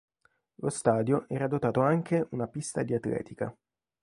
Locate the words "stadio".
0.71-1.25